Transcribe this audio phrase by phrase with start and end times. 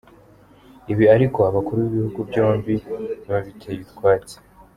[0.91, 2.73] Ibi ariko abakuru b’ibihugu byombi
[3.27, 4.35] babiteye utwatsi.